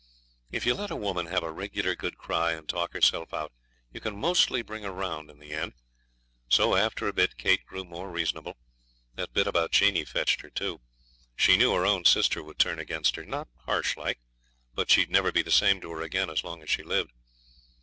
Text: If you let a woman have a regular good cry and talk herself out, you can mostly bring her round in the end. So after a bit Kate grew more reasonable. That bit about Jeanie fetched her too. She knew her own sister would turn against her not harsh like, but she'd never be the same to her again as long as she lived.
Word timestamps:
If 0.51 0.65
you 0.65 0.73
let 0.73 0.89
a 0.89 0.95
woman 0.95 1.27
have 1.27 1.43
a 1.43 1.51
regular 1.51 1.93
good 1.93 2.17
cry 2.17 2.53
and 2.53 2.67
talk 2.67 2.93
herself 2.93 3.35
out, 3.35 3.53
you 3.93 3.99
can 3.99 4.17
mostly 4.17 4.63
bring 4.63 4.81
her 4.81 4.89
round 4.89 5.29
in 5.29 5.37
the 5.37 5.53
end. 5.53 5.73
So 6.49 6.73
after 6.75 7.07
a 7.07 7.13
bit 7.13 7.37
Kate 7.37 7.63
grew 7.67 7.83
more 7.83 8.09
reasonable. 8.09 8.57
That 9.13 9.31
bit 9.31 9.45
about 9.45 9.71
Jeanie 9.73 10.03
fetched 10.05 10.41
her 10.41 10.49
too. 10.49 10.81
She 11.35 11.55
knew 11.55 11.73
her 11.75 11.85
own 11.85 12.05
sister 12.05 12.41
would 12.41 12.57
turn 12.57 12.79
against 12.79 13.15
her 13.15 13.25
not 13.25 13.49
harsh 13.67 13.95
like, 13.95 14.17
but 14.73 14.89
she'd 14.89 15.11
never 15.11 15.31
be 15.31 15.43
the 15.43 15.51
same 15.51 15.79
to 15.81 15.91
her 15.91 16.01
again 16.01 16.31
as 16.31 16.43
long 16.43 16.63
as 16.63 16.69
she 16.71 16.81
lived. 16.81 17.11